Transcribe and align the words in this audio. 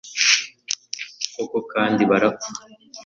koko 1.35 1.57
kandi 1.71 2.01
barapfa 2.11 2.47